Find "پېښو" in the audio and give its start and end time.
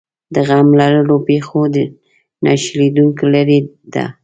1.27-1.61